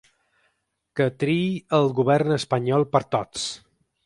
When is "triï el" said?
1.23-1.91